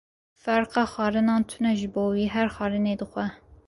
[0.45, 3.25] Ferqa xwarinan tune ji bo wî, her xwarinê dixwe.